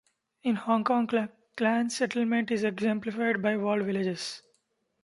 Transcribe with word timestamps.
In 0.41 0.55
Hong 0.55 0.83
Kong, 0.83 1.07
clan 1.55 1.91
settlement 1.91 2.49
is 2.49 2.63
exemplified 2.63 3.39
by 3.39 3.55
walled 3.55 3.83
villages. 3.85 4.41